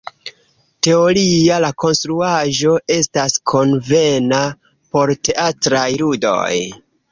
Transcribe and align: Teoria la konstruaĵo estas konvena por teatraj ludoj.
Teoria 0.85 1.59
la 1.65 1.69
konstruaĵo 1.83 2.73
estas 2.97 3.37
konvena 3.53 4.41
por 4.97 5.15
teatraj 5.31 5.87
ludoj. 6.03 6.53